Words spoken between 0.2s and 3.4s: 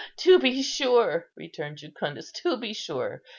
be sure!" returned Jucundus; "to be sure!